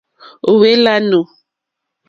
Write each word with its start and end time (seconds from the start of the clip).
Ò 0.49 0.51
hwé 0.57 0.69
!lánù. 0.85 1.19